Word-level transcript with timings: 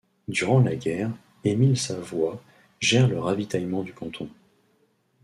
Durant 0.27 0.61
la 0.61 0.75
guerre, 0.75 1.11
Emile 1.43 1.77
Savoy 1.77 2.39
gère 2.79 3.07
le 3.07 3.19
ravitaillement 3.19 3.83
du 3.83 3.93
canton. 3.93 4.27